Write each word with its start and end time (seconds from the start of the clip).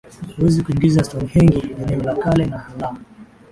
huwezi 0.37 0.63
kuingiza 0.63 1.03
Stonehenge 1.03 1.75
Eneo 1.81 1.99
la 2.03 2.15
kale 2.15 2.45
na 2.45 2.71
la 2.79 2.95